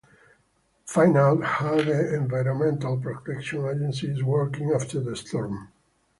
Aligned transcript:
Find 0.87 1.15
out 1.15 1.43
how 1.43 1.75
the 1.75 2.15
Environmental 2.15 2.97
Protection 2.99 3.67
Agency 3.67 4.07
is 4.07 4.23
working 4.23 4.71
after 4.71 4.99
the 4.99 5.15
storm. 5.15 5.71